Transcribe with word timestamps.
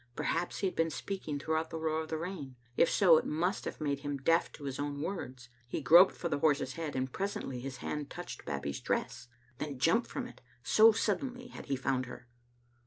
Perhaps 0.15 0.61
he 0.61 0.65
had 0.65 0.75
been 0.75 0.89
speaking 0.89 1.37
throughout 1.37 1.69
the 1.69 1.77
roar 1.77 2.01
of 2.01 2.07
the 2.09 2.17
rain. 2.17 2.55
If 2.75 2.89
so, 2.89 3.17
it 3.17 3.23
must 3.27 3.65
have 3.65 3.79
made 3.79 3.99
him 3.99 4.17
deaf 4.17 4.51
to 4.53 4.63
his 4.63 4.79
own 4.79 4.99
words. 4.99 5.49
He 5.67 5.79
groped 5.79 6.15
for 6.15 6.27
the 6.27 6.39
horse's 6.39 6.73
head, 6.73 6.95
and 6.95 7.13
presently 7.13 7.59
his 7.59 7.77
hand 7.85 8.09
touched 8.09 8.43
Bab 8.43 8.63
bie's 8.63 8.79
dress, 8.81 9.27
then 9.59 9.77
jumped 9.77 10.07
from 10.07 10.25
it, 10.25 10.41
so 10.63 10.91
suddenly 10.91 11.49
had 11.49 11.67
he 11.67 11.75
found 11.75 12.07
her. 12.07 12.27